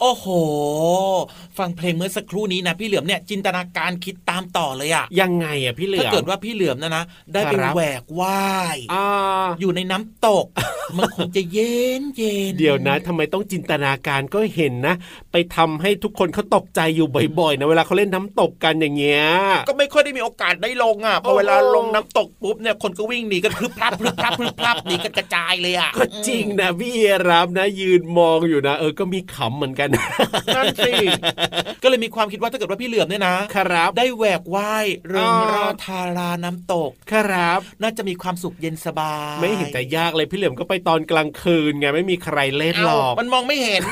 [0.00, 0.26] โอ้โห
[1.58, 9.06] ฟังเพลงเมื่อสักครู่นี้นะพี่เหลือมเนี่ยจินตนาการคิดตามต่อเลยอะยังไงอะพี่เหลือมถ้าเกิดว่าพี่เหลือมนะนะได้ไปครับแหวกว่ายอ่า
[9.60, 10.46] อยู่ในน้ำตก
[10.96, 14.94] มันคงจะเย็นเย็นเดี๋ยวนะทำไมต้องจินตนาการก็เห็นนะ
[15.32, 17.06] ไปทำให้ทุกคนเขาตกใจอยู่
[17.38, 19.24] บ่อยๆนะเวลาเขาเล่นน้ำตกกันอย่างเงี้ย
[19.68, 26.92] ก็ไม่ค่อยได้มีโอกาสได้ลงอะพอโอ้โหเวลาลงน้ำตกปุ๊บเนี่ยคนก็วิ่งหนีกันพรึบพรับพรึบพรับพรึบพรับหนีกันกระจายเลยอะก็จริงนะพี่
[27.30, 30.04] รับนะยืนมองอยู่นะ เออก็มีขำเหมือนกันนะ
[30.56, 30.92] นั่นสิ
[31.82, 43.82] ก็เลยมีความคิดว่าถ้าเกิดว่าพี่เหลือมเนี่ยนะครับ ได้แหวกว่ายเริงอ๋อรอทาราน้ำตกครับ น่าจะมีความสุขเย็นสบาย ไม่เห็นจะยากเลยพี่เหลือมก็ไปตอนกลางคืนไงไม่มีใครเล่นหรเอ้าอกมันมองไม่เห็น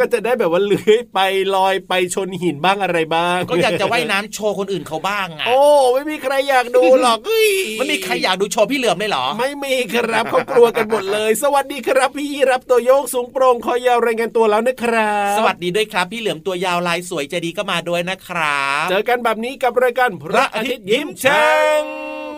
[0.00, 1.18] ก็จะได้แบบว่าเลื้อยไป
[1.56, 5.60] ลอยไปชนหินบ้างอะไรบ้าง ก็อยากจะว่ายน้ำโชว์คนอื่นเขาบ้างอะโอ้
[5.94, 21.50] ไม่มีใครอยากดูหรอกเฮ้ยไม่มีใครอยากดูโชว์พี่เหลือมเลยเหรอ ไม่มีครับเขากลัวกันหมดเลย สวัสดีครับพี่ยีรับตัวโยกสูงโปร่งคอยาวรายงานตัวแล้วนะครับ สวัสดีด้วยครับ พี่เหลือมตัวยาวลายสวยใจดีก็มาด้วยนะครับ เจอกันแบบนี้กับรายการพระอาทิตย์ยิ้มแฉ่
[21.80, 22.29] ง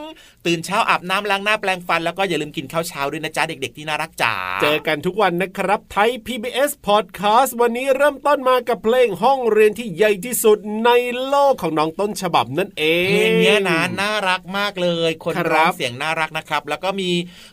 [0.46, 10.90] ตื่นเช้าอาบน้ำล้างหน้าแปลงฟันแล้วก็อย่าลืมกินข้าวเช้าด้วยนะจ๊ะเด็ก ๆ ที่น่ารักจ๋าเจอกันทุกวันนะครับไทย PBS Podcast วันนี้เริ่มต้นมากับเพลงห้องเรียนที่ใหญ่ที่สุดใน
[11.28, 17.10] โลกของน้องต้นฉบับนั่นเองเพลงเนี้ยนะน่ารักมากเลย คนครับร้องเสียงน่ารักนะครับ แล้วก็มี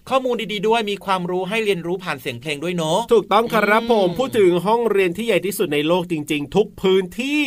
[0.09, 7.41] ข้อมูลดีๆ ด้วยมีความรู้ให้เรียนรู้ผ่านเสียงเพลงด้วยเนาะถูกต้องครับผมพูดถึงห้องเรียนที่ใหญ่ที่สุดในโลกจริง ๆ ทุกพื้นที่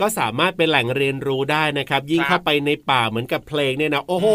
[0.00, 4.28] ก็สามารถเป็นแหล่งเรียนรู้ได้นะครับ ยิ่งครับเข้าไปในป่าเหมือนกับเพลงเนี่ยนะโอ้โห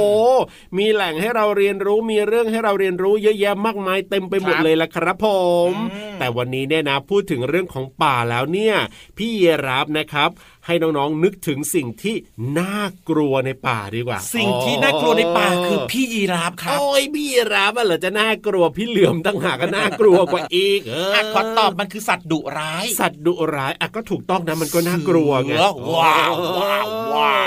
[0.77, 5.25] มีแหล่งให้เราเรียนรู้มีเรื่องให้เราเรียนรู้เยอะแยะมากมายเต็มไปหมดครับเลยละครับผ
[5.71, 8.75] มอืมแต่วันนี้เนี่ยนะพูดถึงเรื่องของป่าแล้วเนี่ย
[9.17, 10.29] พี่เยรับนะครับ
[10.65, 12.15] ให้น้องๆนึกถึงสิ่งที่
[12.59, 12.77] น่า
[13.09, 27.38] กลัวในป่าดีกว่า สิ่งที่น่ากลัวในป่าคือพี่ยีราฟครับโอ้ยพี่เยรับอะเหรอจะน่ากลัวพี่เหลือมตั้งหากก็น่ากลัวกว่าอีกเอออะขอตอบมันคือสัตว์ดุร้าย สัตว์ดุร้ายอะก็ถูกต้องนะมันก็น่ากลัวไงเสือว้าวว้าวว้า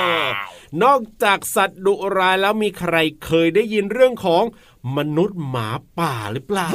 [0.48, 2.94] ว นอกจากสัตว์ดุร้ายแล้วมีใคร
[3.24, 4.44] เคยได้ยินเรื่องของ
[4.96, 5.68] มนุษย์หมา
[5.98, 6.68] ป่าหรือเปล่า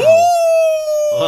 [1.18, 1.24] เอ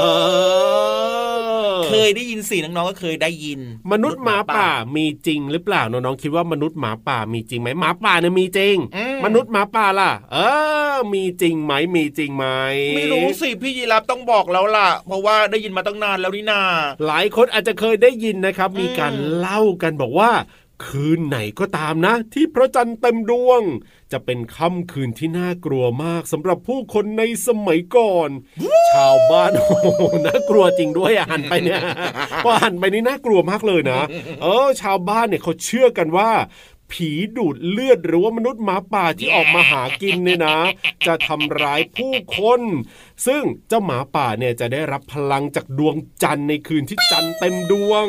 [1.77, 3.59] อเคยได้ยินสิน้องๆก็เคยได้ยิน
[3.91, 10.37] มนุษย์หมาป่ามีจริงหรือเปล่าน้องๆคิดว่ามนุษย์หมาป่ามีจริงไหมหมาป่าเนี่ยมีจริงอืมมนุษย์หมาป่าล่ะ เอ
[10.93, 12.45] อ มีจริงไหมมีจริงไหม
[12.95, 16.61] ไม่รู้สิพี่ยีราฟต้องบอกแล้วล่ะ เพราะว่าได้ยินมาตั้งนานแล้วนี่นา
[17.05, 20.31] หลายคนอาจจะเคยได้ยินนะครับ มีการเล่ากันบอกว่า
[20.85, 23.62] คืนไหนก็ตามนะ ที่พระจันทร์เต็มดวง
[24.12, 28.30] จะเป็นค่ำคืนที่น่ากลัวมากสำหรับผู้คนในสมัยก่อน
[28.94, 31.81] ชาวบ้านโอ้โหน่ากลัวจริงด้วยอะหันไปเนี่ย
[32.44, 34.00] พอหันไปนี่น่ากลัวมากเลยนะ
[34.41, 36.30] เออ ชาวบ้านเนี่ยเขาเชื่อกันว่า
[36.93, 40.57] ผีดูดเลือดหรือว่ามนุษย์หมาป่าที่ออกมาหากินเนี่ยนะ
[41.05, 42.61] จะทำร้ายผู้คน
[43.27, 48.05] ซึ่งเจ้าหมาป่าเนี่ยจะได้รับพลังจากดวงจันทร์ในคืนที่จันทร์เต็มดวง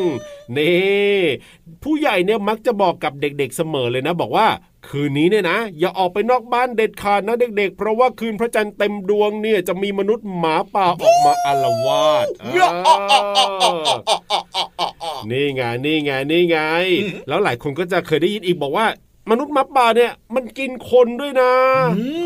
[0.57, 1.21] นี่
[1.83, 4.49] ผู้ใหญ่เนี่ยมักจะบอกกับเด็กๆเสมอเลยนะ บอกว่า
[4.89, 12.27] คืนนี้เนี่ยนะ อย่าออกไปนอกบ้านเด็ดขาดนะเด็กๆ เพราะว่าคืนพระจันทร์เต็มดวงเนี่ยจะมีมนุษย์หมาป่าออกมาอาลวาด
[15.33, 16.59] นี่ไงนี่ไงนี่ไง
[17.29, 18.87] แล้วหลายคนก็จะเคยได้ยินอีกบอกว่า
[19.31, 21.53] มนุษย์หมาป่าเนี่ยมันกินคนด้วยนะ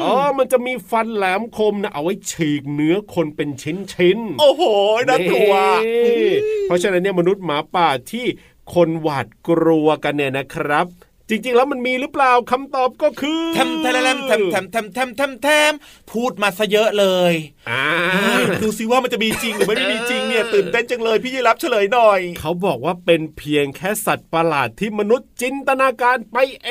[0.03, 4.63] อ๋อมันจะมีฟันแหลมคมนะเอาไว้ฉีกเนื้อคนเป็นชิ้นๆโอ้โห
[5.09, 5.55] น่ากลัว
[5.87, 6.29] นี่
[6.65, 8.27] เพราะฉะนั้นเนี่ยมนุษย์หมาป่าที่
[8.75, 10.87] คนหวาดกลัวกันเนี่ยนะครับ
[11.29, 15.73] จริงๆแล้วมันมีหรือเปล่าคำตอบก็คือแทแทมแทมแทมแทมแทมแทมแทม
[16.13, 17.35] พูดมาซะเยอะเลย
[18.63, 26.71] ดูสิว่ามันจะมีจริงหรือไม่มีจริงเนี่ยตื่นเต้นจังเลยพี่ยีรับเฉลยหน่อย เขาบอกว่าเป็นเพียงแค่สัตว์ประหลาดที่มนุษย์จินตนาการไปเอ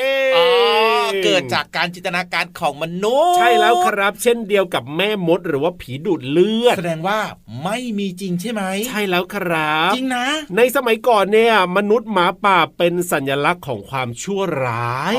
[1.08, 7.18] งเกิดจากการจินตนาการของมนุษย์ ใช่แล้วครับ เช่นเดียวกับแม่มดหรือว่าผีดูดเลือด แสดงว่า
[7.64, 10.26] ไม่มีจริงใช่ไหม ใช่แล้วครับ จริงนะ
[10.56, 15.16] ในสมัยก่อนเนี่ย มนุษย์หมาป่าเป็นสัญลักษณ์ของความชั่วร้าย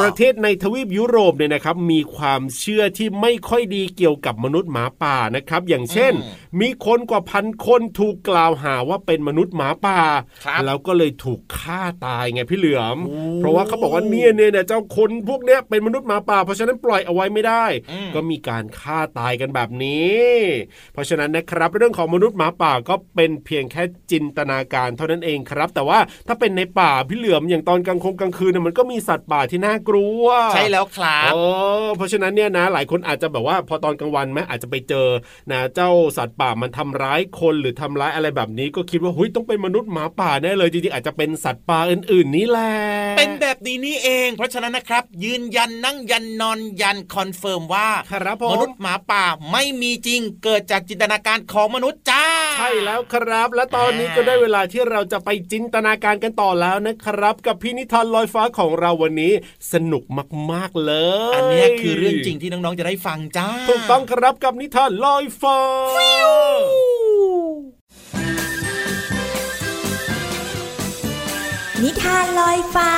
[0.00, 6.12] ประเทศในทวีวีปยุโรปเนี่ยนะครับมีความเชื่อที่ไม่ค่อยดีเกี่ยวกับมนุษย์หมาป่านะครับ อย่างเช่น
[6.60, 10.00] มีคนกว่าพันคนถูกกล่าวหาว่าเป็นมนุษย์หมาป่า
[10.44, 20.30] ครับแล้วก็เลยถูกฆ่าตายไงพี่เหลือมโอ้เพราะว่าเขาบอกว่าเนี่ยเนี่ยเนี่ยเจ้าคนพวกเนี้ยเป็นมนุษย์หมาป่า เพราะฉะนั้นปล่อยเอาไว้ไม่ได้อืมก็มีการฆ่าตายกันแบบนี้
[20.92, 31.42] เพราะฉะนั้นนะครับเรื่องของมนุษย์หมาป่าก็เป็นเพียงแค่จินตนาการเท่านั้นเองครับ แต่ว่าถ้าเป็นในป่าพี่เหลือมอย่างตอนกลางคงกลางคืนเนี่ยมันก็มีสัตว์ป่าที่น่ากลัว ใช่แล้วครับโอ้
[31.96, 35.08] เพราะฉะนั้นเนี่ยนะหลายคนอาจจะแบบว่าพอตอนกลางวันไหมอาจจะไปเจอ
[35.50, 42.72] นะเจ้าสัตว์ป่ามันทำร้ายคนหรือทำร้ายอะไรแบบนี้ ก็คิดว่าเฮ้ยต้องเป็นมนุษย์หมาป่าแน่เลยจริงๆอาจจะเป็นสัตว์ป่าอื่น ๆ นี่แหละ
[43.18, 52.24] เป็นแบบนี้นี่เอง เพราะฉะนั้นนะครับ ยืนยันนั่งยันนอนยัน confirm ว่าครับผมมนุษย์หมาป่าไม่มีจริงเกิดจากจินตนาการของมนุษย์จ้า
[52.58, 59.32] ใช่แล้วครับ และตอนนี้ก็ได้เวลาที่เราจะไปจินตนาการกันต่อแล้วนะครับ กับพี่นิทานลอยฟ้าของเราวันนี้
[59.72, 60.92] สนุกมากๆเล
[61.30, 65.58] ย อันเนี้ยคือเรื่องจริงที่น้องๆจะได้ฟังจ้า ถูกต้องครับกับนิทานลอยฟ้า
[71.82, 72.92] นิทานลอยฟ้า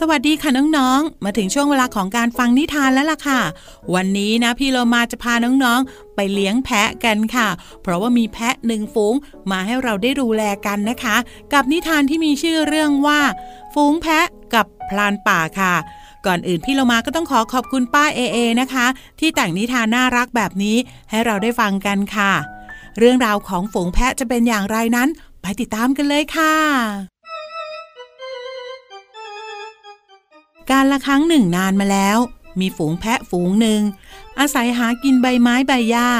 [0.00, 3.40] สวัสดีค่ะน้องๆ มาถึงช่วงเวลาของการฟังนิทานแล้วล่ะค่ะ
[3.94, 7.48] วันนี้นะพี่เรามาจะพาน้องๆ ไปเลี้ยงแพะกันค่ะ
[7.82, 9.14] เพราะว่ามีแพะหนึ่งฝูง
[9.50, 11.16] มาให้เราได้ดูแลกันนะคะ
[11.52, 13.20] กับนิทานที่มีชื่อเรื่องว่า
[13.74, 15.74] ฝูงแพะกับพลานป่าค่ะ
[16.26, 18.86] ก่อนอื่นพี่เรามาก็ต้องขอขอบคุณป้าเอเอนะคะ
[19.20, 20.76] ที่แต่งนิทานน่ารักแบบนี้
[21.10, 22.32] ให้เราได้ฟังกันค่ะ
[22.98, 25.08] เรื่องราวของฝูงแพะจะเป็นอย่างไรนั้น
[25.42, 27.15] ไปติดตามกันเลยค่ะ
[30.78, 32.18] การละครั้งหนึ่งนานมาแล้ว
[32.60, 33.80] มีฝูงแพะฝูงหนึ่ง
[34.38, 36.10] อาศัยหากินใบไม้ใบหญ้า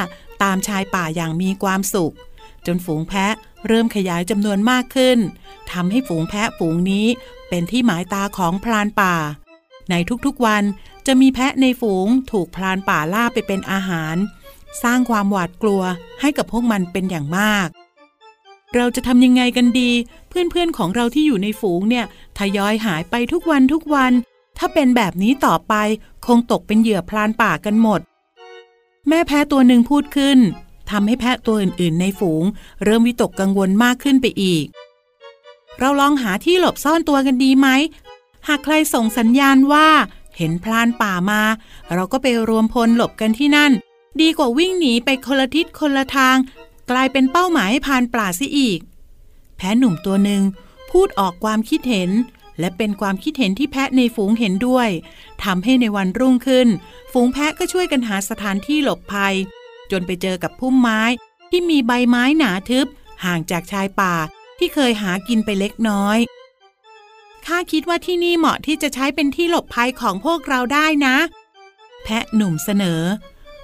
[0.42, 2.14] ตามชายป่าอย่างมีความสุข
[2.66, 3.32] จนฝูงแพะ
[3.66, 5.18] เริ่มขยายจำนวนมากขึ้น
[5.72, 7.06] ทำให้ฝูงแพะฝูงนี้
[7.48, 9.14] เป็นที่หมายตาของพรานป่า
[9.90, 9.94] ใน
[10.26, 10.62] ทุกๆวัน
[11.06, 14.16] จะมีแพะในฝูงถูกพรานป่าล่าไปเป็นอาหาร
[14.82, 15.82] สร้างความหวาดกลัว
[16.20, 17.68] ให้กับพวกมันเป็นอย่างมาก
[18.74, 19.90] เราจะทำยังไงกันดี
[20.28, 22.04] เพื่อนๆของเราที่อยู่ในฝูงเนี่ย
[22.38, 24.12] ทยอยหายไปทุกวันทุกวัน
[24.58, 25.74] ถ้าเป็นแบบนี้ต่อไป
[26.26, 28.00] คงตกเป็นเหยื่อพรานป่ากันหมด
[29.08, 30.38] แม่แพะตัวหนึ่งพูดขึ้น
[30.90, 32.44] ทำให้แพะตัวอื่นๆ ในฝูง
[32.84, 34.64] เริ่มวิตกกังวลมากขึ้นไปอีก
[35.78, 37.68] เราลองหาที่หลบซ่อนตัวกันดีไหม
[38.48, 39.88] หากใครส่งสัญญาณว่า
[40.36, 41.42] เห็นพรานป่ามา
[41.94, 43.72] เราก็ไปรวมพลหลบกันที่นั่น
[44.20, 46.36] ดีกว่าวิ่งหนีไปคนละทิศคนละทาง
[46.90, 48.80] กลายเป็นเป้าหมายให้พานป่าซิอีก
[49.56, 50.42] แพะหนุ่มตัวหนึ่ง
[50.90, 52.10] พูดออกความคิดเห็น
[52.60, 54.88] และเป็นความคิดเห็นที่แพะในฝูงเห็นด้วย
[55.44, 56.68] ทำให้ในวันรุ่งขึ้น
[57.12, 59.34] ฝูงแพะก็ช่วยกันหาสถานที่หลบภัย
[59.90, 61.02] จนไปเจอกับพุ่มไม้
[61.50, 62.86] ที่มีใบไม้หนาทึบ
[63.24, 64.14] ห่างจากชายป่า
[64.58, 66.18] ที่เคยหากินไปเล็กน้อย
[67.46, 71.16] ข้าคิดว่าที่นี่เหมาะที่จะใช้เป็นที่หลบภัยของพวกเราได้นะ
[72.04, 73.02] แพะหนุ่มเสนอ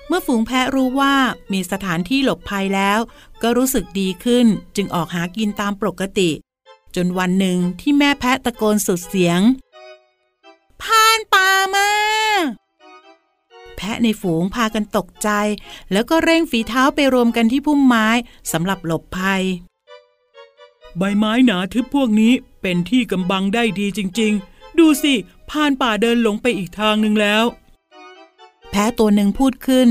[0.09, 1.15] เมื่อฝูงแพะรู้ว่า
[1.53, 2.99] มีสถานที่หลบภัยแล้ว
[3.43, 4.47] ก็รู้สึกดีขึ้น
[4.77, 6.31] จึงออกหากินตามปกติ
[6.97, 9.41] จนวันหนึ่งที่แม่แพะตะโกนสุดเสียง
[10.83, 11.89] พานป่ามา
[13.77, 15.29] แพะในฝูงพากันตกใจ
[15.93, 18.09] แล้วก็เร่งฝีเท้าไปรวมกันที่พุ่มไม้
[18.53, 19.43] สำหรับหลบภัย
[20.99, 22.33] ใบไม้หนาทึบพวกนี้
[22.63, 25.15] เป็นที่กำบังได้ดีจริง ๆ ดูสิ
[25.51, 27.45] พานป่าเดินหลงไปอีกทางหนึ่งแล้ว
[28.71, 29.89] แพะตัวหนึ่งพูดขึ้น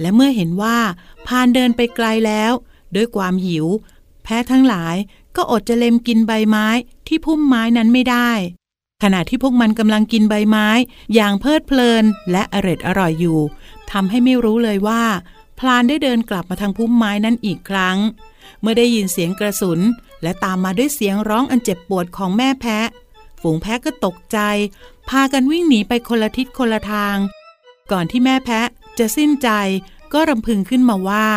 [0.00, 0.78] และเมื่อเห็นว่า
[1.26, 2.52] พานเดินไปไกลแล้ว
[2.94, 3.66] ด้วยความหิว
[4.24, 4.96] แพะทั้งหลาย
[5.36, 6.66] ก็อดจะเล็มกินใบไม้
[7.06, 8.30] ที่พุ่มไม้นั้นไม่ได้
[9.02, 10.68] ขณะที่พวกมันกำลังกินใบไม้
[11.14, 13.40] อย่างเพลิดเพลินและอร็ดอร่อยอยู่
[13.90, 15.02] ทำให้ไม่รู้เลยว่า
[15.58, 17.96] พลานได้เดินกลับมาทางพุ่มไม้นั้นอีกครั้ง
[18.60, 19.80] เมื่อได้ยินเสียงกระสุน
[20.22, 22.88] และตามมาด้วยเสียงร้องอันเจ็บปวดของแม่แพะ
[23.40, 24.38] ฝูงแพะก็ตกใจ
[25.08, 27.16] พากันวิ่งหนีไปคนละทิศคนละทาง
[27.92, 28.66] ก่อนที่แม่แพะ
[28.98, 29.48] จะสิ้นใจ
[30.12, 31.28] ก็รำพึงขึ้นมาว่า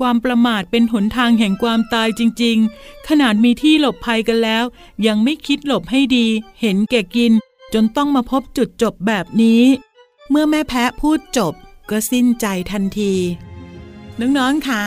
[0.00, 4.64] ความประมาทเป็นหนทางแห่งความตายจริง ๆ ขนาดมีที่หลบภัยกันแล้ว
[5.06, 6.26] ยังไม่คิดหลบให้ดี
[6.60, 7.32] เห็นแก่กิน
[7.74, 9.62] จนต้องมาพบจุดจบแบบนี้
[10.30, 11.54] เมื่อแม่แพะพูดจบ
[11.90, 13.14] ก็สิ้นใจทันที
[14.20, 14.84] น้องๆคะ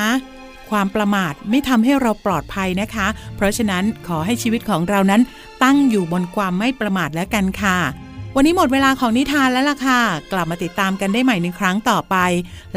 [0.70, 5.22] ความประมาทไม่ทำให้เราปลอดภัยนะคะ เพราะฉะนั้นขอให้ชีวิตของเรานั้น
[5.64, 7.78] ตั้งอยู่บนความไม่ประมาทแล้วกันค่ะ
[8.36, 10.02] วันนี้หมดเวลาของนิทานแล้วล่ะค่ะ
[10.32, 12.16] กลับมาติดตามกันได้ใหม่ในครั้งต่อไป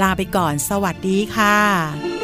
[0.03, 2.16] ลาไปก่อน สวัสดีค่ะ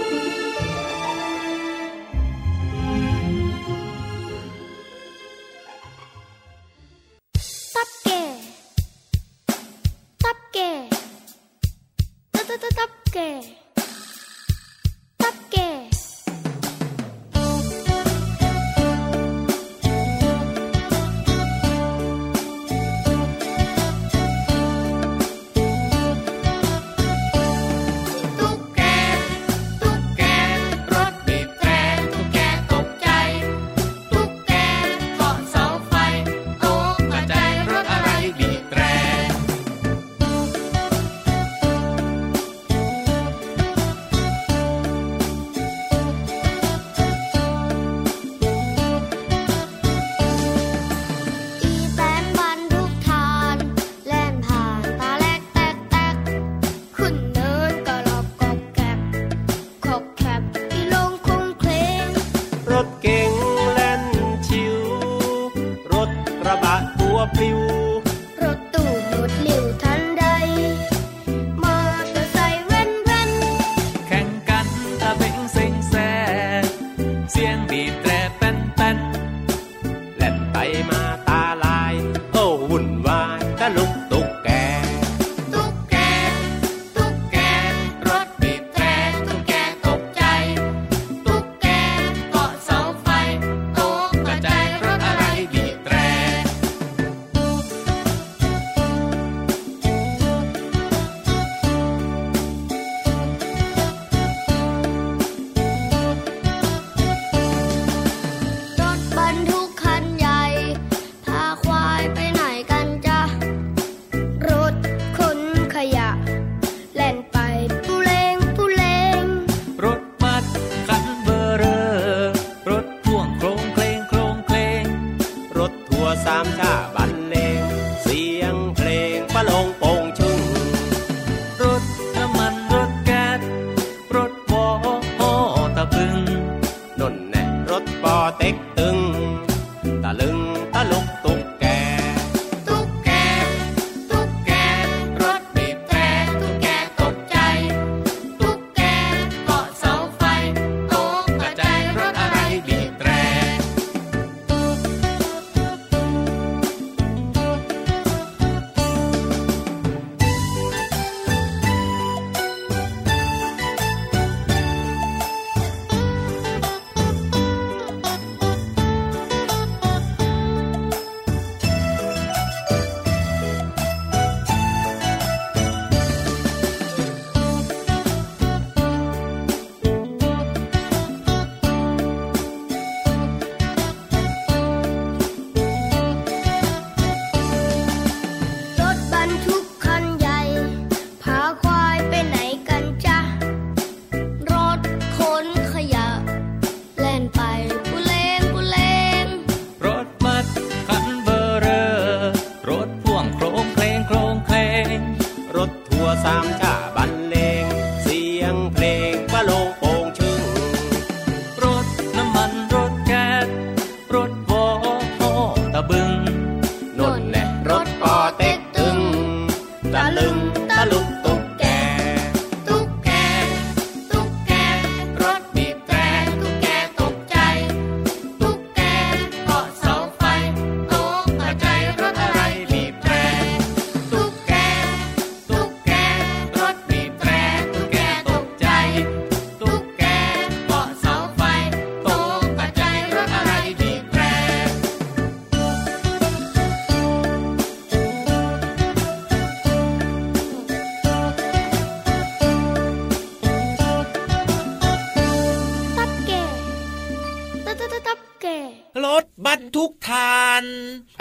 [259.52, 260.64] บรรทุกทาน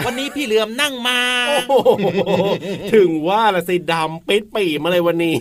[0.05, 1.19] วันนี้พี่เหลือมนั่งมา
[1.69, 1.93] โอ้โห
[2.93, 5.37] ถึงว่าละสิดำปิดปีมาเลยวันนี้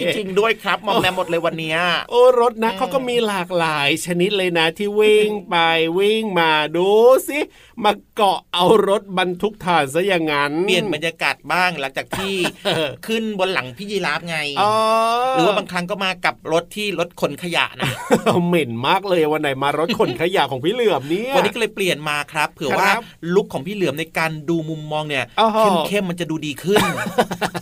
[0.00, 1.78] จริงๆด้วยครับมองแนมหมดเลยวันเนี้ย
[2.10, 5.56] โอ้รถนะเขาก็มีหลากหลายชนิดเลยนะที่วิ่งไป
[5.98, 6.88] วิ่งมาดู
[7.28, 7.38] สิ
[7.84, 12.34] มาเกาะเอารถบรรทุกถ่านซะอย่างนั้นเปลี่ยนบรรยากาศบ้างหลังจากที่
[13.06, 14.72] ขึ้นบนหลังพี่ยีราฟไงอ๋อ
[15.32, 17.90] หรือว่าบางครั้งก็มากับรถที่รถขนขยะนะ
[18.46, 23.02] เหม็นมากเลยวันไหนมารถขนขยะของพี่เหลือมเนี่ยวันนี้ก็เลยเปลี่ยนมาครับ เผื่อว่าครับ
[23.34, 25.50] ลุคของพี่เหลือมในการดูมุมมองเนี่ยอ้าว
[25.88, 26.82] เข้มๆมันจะดูดีขึ้น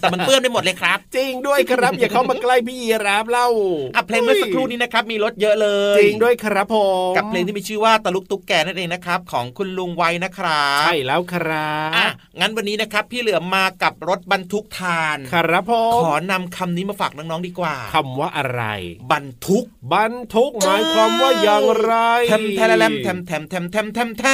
[0.00, 3.48] แต่มันเปื้อนไปหมดเลยครับ จริงด้วยครับอย่าเข้ามาใกล้พี่ยีราฟเล่า
[3.96, 6.76] อะเพลงเมื่อสักครู่นี้นะครับมีรถเยอะเลย จริงด้วยครับผ
[7.10, 12.06] มกับเพลงที่มีชื่อว่าตะลุกตุ๊กแกนั่นเองนะครับของคุณลุงไว้นะครับใช่แล้วครับอะ
[12.40, 18.62] งั้นวันนี้นะครับ พี่เหลือมมากับรถบรรทุกทาน ครับผขมอนำคำนี้มาฝากน้องๆดีกว่าคำว่าอะไร
[19.12, 21.94] บรรทุกบรรทุกหมายความว่าอย่างไร
[22.28, 24.28] แทมแทมแทมแทมแทมแทมแทมแทมแท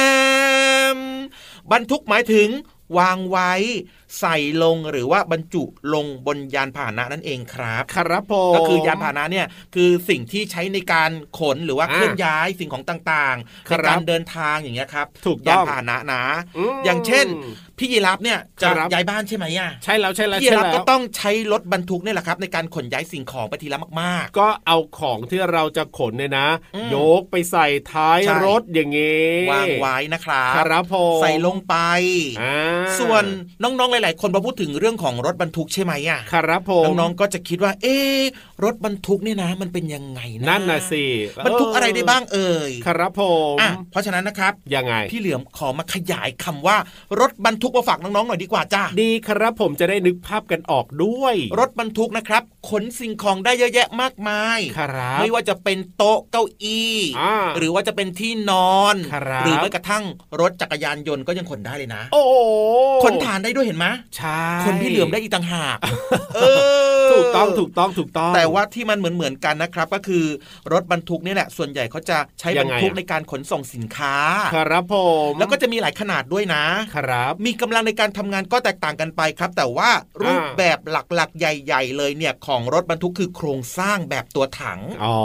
[0.95, 0.97] ม
[1.71, 2.49] บรรทุกหมายถึง
[2.99, 3.51] วางไว้
[4.19, 16.23] ใส่ลงหรือว่าบรรจุลงบนยานพาหนะนั่นเองครับ ครับผมก็คือยานพาหนะเนี่ยคือสิ่งที่ใช้ในการขนหรือว่าอ่าเคลื่อนย้ายสิ่งของต่างๆครับในการเดินทางอย่างเงี้ยครับถูกต้องยานพาหนะนะ
[16.75, 17.25] มอย่างเช่น
[17.79, 31.75] พี่ยีราฟเนี่ยจะครับย้ายบ้านใช่ไหมอะใช่แล้วใช่แล้วพี่ยีใช่รับแล้วก็ต้องใช้รถบรรทุกเนี่ยแหละครับ ในการขนย้ายสิ่งของไปทีละมากก็เอาของที่เราจะขนเนี่ยนะอืมยกไปใส่ท้ายใช่รถอย่างงี้ๆวางไว้นะครับครับผมใส่ลงไป
[32.41, 32.57] อ่า
[32.99, 33.23] ส่วน
[33.63, 38.21] น้องๆหลาย ๆ คนพอพูดถึงเรื่องของรถบรรทุกใช่ไหมอะครับผมน้องๆก็จะคิดว่า เอ๊ะ
[38.63, 41.03] รถบรรทุกเนี่ยนะ มันเป็นยังไงนะนั่นน่ะสิ
[41.45, 43.21] บรรทุกอะไรได้บ้างเอ่ยครับผ
[43.53, 46.77] มอะเพราะฉะนั้นนะครับยังไงพี่เหลือมขอมาขยายคำว่า
[47.19, 60.03] รถบรรทุกมาฝากน้องๆหน่อยดีกว่าจ้าดีครับผมจะได้นึกภาพกันออกด้วย รถบรรทุกนะครับขนสิ่งของได้เยอะแยะมากมายครับไม่ว่าจะเป็นโต๊ะเก้าอี้อ่าหรือว่าจะเป็นที่นอนครับหรือแม้กระทั่ง
[60.41, 62.33] รถจักรยานยนต์ก็ยังขนได้เลยนะ โอ้โห
[63.03, 65.77] ขนฐานได้ด้วยเห็นไหมใช่คนพี่เหลือมได้อีกต่างหาก
[66.35, 66.41] เอ
[66.97, 70.25] อถูกต้องถูกต้องถูกต้อง แต่ว่าที่มันเหมือนเหมือนๆกันนะครับ ก็คือ
[70.73, 74.15] รถบรรทุกเนี่ยแหละ ส่วนใหญ่เขาจะใช้ยับรงรไงทุกอะในการขนส่งสินค้า
[74.55, 74.95] ครับผ
[75.29, 76.63] มแล้วก็จะมีหลายขนาดด้วยนะ
[76.95, 79.89] ครับ มีกำลังในการทำงานก็แตกต่างกันไปครับ แต่ว่า
[80.23, 85.15] รูปแบบหลักๆ ใหญ่ ๆ เลยเนี่ยของรถบรรทุกคือโครงสร้างแบบตัวถัง อ๋อ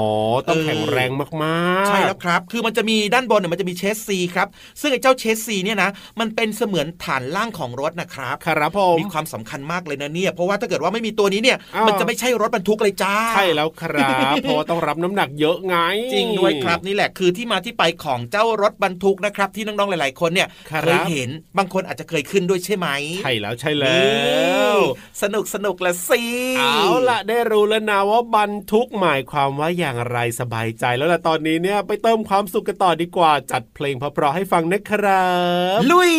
[0.49, 1.11] ต้องเออแข็งแรง
[1.43, 4.49] มากๆ ใช่แล้วครับ คือมันจะมีด้านบนเนี่ยมันจะมีเชสซีครับ
[4.81, 15.77] ซึ่งไอ้เจ้าเชสซีเนี่ยนะ มันเป็นเสมือนฐานล่างของรถนะครับ ครับผมมีความสำคัญมากเลยนะเนี่ย เพราะว่าถ้าเกิดว่าไม่มีตัวนี้เนี่ยอ้าวมันจะไม่ใช่รถบรรทุกเลยจ้า ใช่แล้วครับเพราะว่าต้องรับน้ำหนักเยอะไง
[16.13, 22.89] จริงด้วยครับนี่แหละคือที่มาที่ไปของเจ้ารถบรรทุกนะครับที่น้องๆหลาย ๆ คนเนี่ยครับเคยเห็น บางคนอาจจะเคยขึ้นด้วยใช่ไหม
[23.23, 24.77] ใช่แล้วใช่แล้วนี่
[25.23, 26.23] สนุกสนุกละสิ
[26.59, 35.29] เอาล่ะได้รู้แล้วนะว่าบรรทุกหมายความว่าอย่างไรสบายใจแล้วล่ะตอนนี้เนี่ยไปเติมความสุขกันต่อดีกว่าจัดเพลงเพราะๆให้ฟังนะครั
[35.77, 36.14] บ ลุย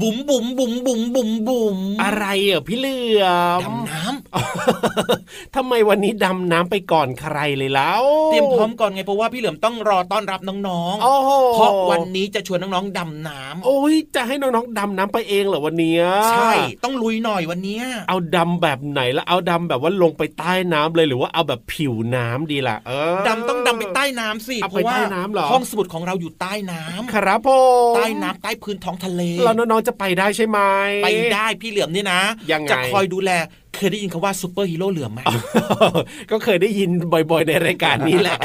[0.00, 3.24] บุ๋มบุ๋มบุ๋มบุ๋มบุ๋มบุ๋มอะไรอะพี่เหลือ
[3.58, 4.02] มดำน้
[5.56, 16.52] ทำไมวันนี้ดำน้ำไปก่อนใครเลยแล้วำเตรียมพร้อมก่อนไงเพราะว่าพี่เหลือมต้องรอต้อนรับน้องโอ้โหๆเพราะวันนี้จะชวนน้องๆดำน้ำโอ้ยจะให้น้องๆดำน้ำไปเองเหรอวันเนี้ยใช่
[16.84, 27.48] ต้องลุยหน่อยวันเนี้ยเอาดำแบบไหนแล้วเอาดำแบบว่าลงไปใต้น้ำเลยหรือว่าเอาแบบผิวน้ำดีล่ะเออดำต้องดำไปใต้น้ำสิเอาเพไปราะว่าใต้น้ำเหรอห้องสมุดของเราอยู่ใต้น้ำครับผ
[27.92, 30.58] มใต้น้ำใต้พื้นท้องทะเลเราน้องๆจะไปได้ใช่ไหม
[31.04, 32.20] ไปได้พี่เหลือมนี่นะ
[32.50, 33.30] ยังไงจะคอยดูแล
[33.76, 35.20] เคยได้ยินคำว่าซูเปอร์ฮีโร่เหลือมไหม
[36.30, 38.38] ก็เคยได้ยินบ่อยๆในรายการนี้แหละ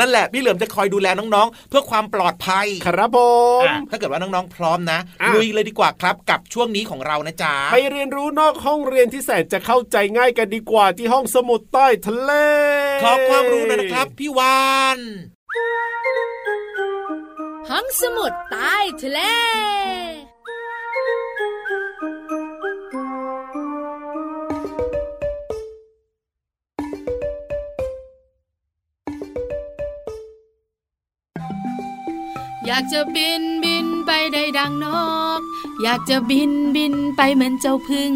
[0.00, 3.18] นั่นแหละพี่เหลือมจะคอยดูแลน้องๆ เพื่อความปลอดภัย ครับผ
[3.62, 12.32] มอะถ้าเกิดว่าน้องๆ พร้อมนะอะลุยเลยดีกว่าครับกับช่วงนี้ของเรานะจ๊ะ ไปเรียนรู้นอกห้องเรียนที่แสนจะเข้าใจง่ายกันดีกว่าที่ห้องสมุดใต้ทะเล
[13.02, 14.62] ขอความรู้หน่อยนะครับพี่วา
[14.96, 14.98] น
[17.70, 19.20] ห้องสมุดใต้ทะเล
[32.66, 34.86] อยากจะบินบินไปได้ดังน
[35.38, 35.40] ก
[35.82, 38.12] อยากจะบินบินไปเหมือนเจ้าพึ่ง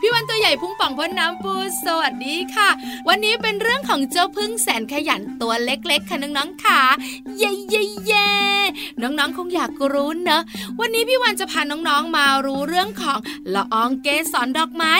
[0.00, 2.68] พี่วันตัวใหญ่พุ่งป่องพ้นน้ำปูสวัสดีค่ะ
[3.08, 6.80] วันนี้เป็นเรื่องของเจ้าพึ่งแสนขยันตัวเล็กๆค่ะน้องๆค่ะ
[7.38, 8.30] เย่เย่เย่
[9.02, 10.42] น้องๆคงอยากรู้เนอะ
[10.80, 13.18] วันนี้พี่วันจะพาน้องๆมารู้เรื่องของ
[13.54, 14.92] ละอองเกสรดอกไม้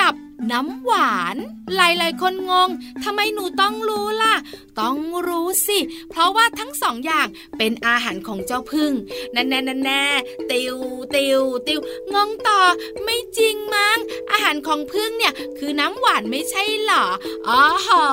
[0.00, 0.14] กับ
[0.52, 1.36] น้ำหวาน
[1.76, 2.68] หลายๆ คนงง
[3.04, 4.34] ทำไมหนูต้องรู้ล่ะ
[4.80, 4.98] ต้อง
[5.28, 5.78] รู้สิ
[6.10, 7.26] เพราะว่าทั้งสองอย่าง
[7.58, 8.92] เป็นอาหารของเจ้าพึ่ง
[9.32, 10.04] แน่แน่แน่
[10.50, 10.76] ติว
[11.14, 11.80] ติวติว
[12.14, 12.60] งงต่อ
[13.04, 13.98] ไม่จริงมั้ง
[14.32, 17.04] อาหารของพึ่งเนี่ยคือน้ำหวานไม่ใช่หรอ
[17.48, 18.04] อ๋อหอ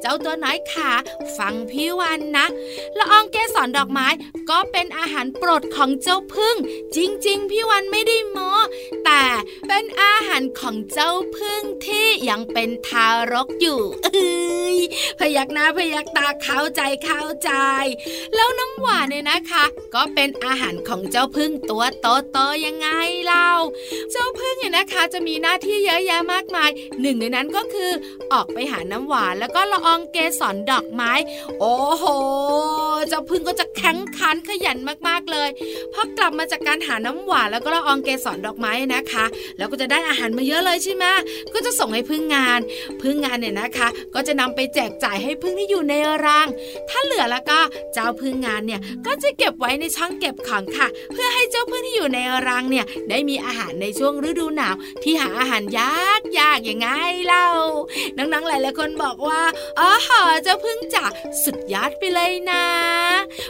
[0.00, 0.90] เจ้าตัวน้อยขา
[1.36, 2.46] ฟังพี่วันนะ
[2.98, 4.08] ละอองเกสรดอกไม้
[4.50, 6.56] ก็เป็นอาหารโปรดของเจ้าพึ่ง
[6.96, 8.52] จริง ๆ พี่วันไม่ได้โม้
[9.04, 9.22] แต่
[9.68, 14.78] เป็นอาหารของเจ้าพึ่งึ่งที่ยังเป็นทารกอยู่เอ้ย
[15.18, 17.50] พยักหน้าพยักตาเข้าใจเข้าใจ
[18.34, 22.88] แล้วน้ำหวานเนี่ยนะคะ ก็เป็นอาหารของเจ้าพึ่งตัวโตโตๆยังไง
[23.24, 23.50] เล่า
[24.10, 27.90] เจ้าพึ่งเนี่ยนะคะจะมีหน้าที่เยอะแยะมากมาย หนึ่งในนั้นก็คือ
[28.32, 31.12] ออกไปหาน้ำหวานแล้วก็ละอองเกสรดอกไม้
[31.58, 32.04] โอ้โห
[33.08, 35.48] เจ้าพึ่งก็จะแข็งขันขยันมากๆเลย
[35.92, 39.24] พอกลับมาจากการหาน้ำหวานแล้วก็ละอองเกสรดอกไม้นะคะ
[39.58, 41.04] แล้วก็จะได้อาหารมาเยอะเลยใช่ไหม
[41.54, 42.60] ก็จะส่งให้พึ่งงาน
[43.02, 45.94] พึ่งงานเนี่ยนะคะ ก็จะนำไปแจกจ่ายให้พึ่งที่อยู่ใน
[46.26, 46.48] รัง
[46.88, 47.58] ถ้าเหลือแล้วก็
[47.92, 56.88] เจ้าพึ่งงานเนี่ยก็จะเก็บไว้ในช่องเก็บของค่ะ เพื่อให้เจ้าพึ่งที่อยู่ในรังเนี่ยได้มีอาหารในช่วงฤดูหนาว ที่หาอาหารยากยากอย่างไง
[57.26, 57.48] เล่า
[58.16, 59.42] น้องๆหลายๆคนบอกว่า
[59.78, 59.90] อ๋อ
[60.42, 61.04] เจ้าพึ่งจ๋า
[61.44, 62.64] สุดยอดไปเลยนะ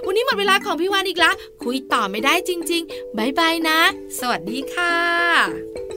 [0.07, 3.79] วันนี้หมดเวลาของพี่วานอีกละคุยต่อไม่ได้จริง ๆบายบายนะ
[4.19, 5.92] สวัสดีค่ะ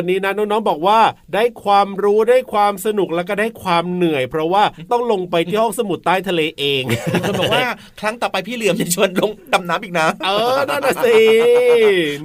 [0.00, 1.00] วันนี้นะน้องๆบอกว่า
[1.34, 6.82] ได้ความรู้ได้ความสนุกแล้วก็ได้ความเหนื่อย เพราะว่าต้องลงไปที่ห้องสมุดใต้ทะเลเอง
[7.26, 7.68] คนบอกว่า
[8.00, 11.18] ครั้งต่อไปพี่เหลือมจะชวนลงดำน้ำอีกนะ เออนั่นน่ะสิ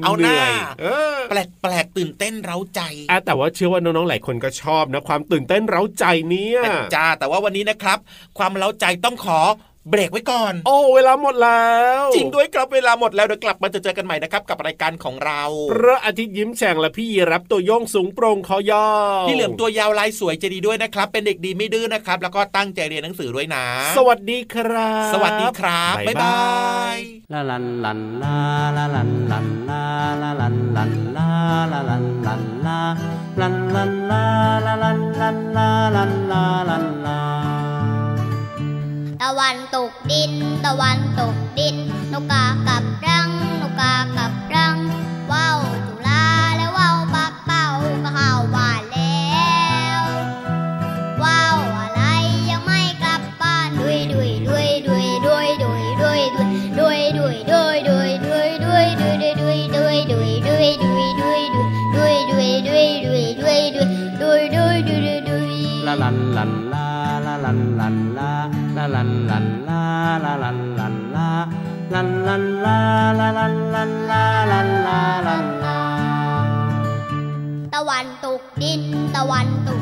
[0.04, 0.86] เอาหน้านื่ยเอ
[1.16, 6.60] อแปลกแปลกๆตื่นเต้นเร้าใจอะแต่ว่าเชื่อว่าน้องๆหลายคนก็ชอบนะความตื่นเต้นเร้าใจเนี่ย
[6.96, 7.98] จ้าแต่ว่าวันนี้นะครับ
[8.38, 9.40] ความเล้าใจต้องขอ
[9.90, 18.88] เบรกไว้ก่อน โอ้เวลาหมดแล้ว จริงด้วยครับเวลาหมดแล้วเดี๋ยวกลับมาจะเจอกันใหม่นะครับกับรายการของเราพระอาทิตย์ยิ้มแฉ่งและพี่รับตัวย่องสูงโปร่งคอยอ
[19.22, 23.66] วพี่เหลือมตัวยาวลายสวยจะดีด้วยนะครับ เป็นเด็กดีไม่ดื้อนะครับ แล้วก็ตั้งใจเรียนหนังสือด้วยนะ
[23.98, 26.40] สวัสดีครับ สวัสดีครับบ๊ายบา
[26.96, 26.98] ย
[27.34, 28.38] ลาลันลันลา
[28.78, 29.84] ลาลันลันลา
[30.22, 31.30] ลาลันลันลา
[31.72, 32.80] ลาลันลันลา
[33.42, 34.24] ลันลันลา
[34.66, 37.55] ลาลันลันลาลันลาลันลา
[39.22, 40.34] ตะวันตกดิน
[40.66, 41.78] ตะวันตกดิน
[42.14, 43.30] นกกากับรัง
[43.62, 44.32] นกกากับ
[70.24, 71.30] ลาลันลันลา
[71.94, 72.80] ลันลันลา
[73.20, 75.80] ลาลันลันลาลันลาลันลา
[77.74, 78.84] ตะวันตกดิน
[79.16, 79.82] ตะวันตก